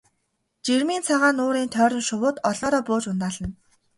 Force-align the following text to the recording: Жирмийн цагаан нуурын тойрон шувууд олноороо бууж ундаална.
Жирмийн 0.65 1.03
цагаан 1.07 1.35
нуурын 1.37 1.67
тойрон 1.75 2.03
шувууд 2.07 2.41
олноороо 2.49 2.81
бууж 2.87 3.03
ундаална. 3.11 3.49